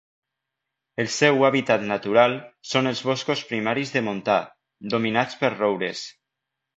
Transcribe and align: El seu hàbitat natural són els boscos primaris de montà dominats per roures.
El 1.01 1.09
seu 1.15 1.43
hàbitat 1.49 1.83
natural 1.91 2.33
són 2.69 2.91
els 2.93 3.01
boscos 3.09 3.43
primaris 3.51 3.91
de 3.99 4.03
montà 4.07 4.39
dominats 4.95 5.39
per 5.43 5.53
roures. 5.55 6.03